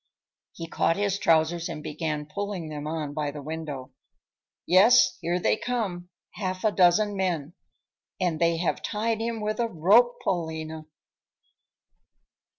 [0.53, 3.91] He caught his trousers and began pulling them on by the window.
[4.65, 7.53] "Yes, here they come, half a dozen men.
[8.19, 10.87] And they have tied him with a rope, Paulina!"